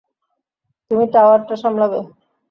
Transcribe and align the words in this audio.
তুমি 0.91 1.05
টাওয়ারটা 1.13 1.55
সামলাবে! 1.61 1.99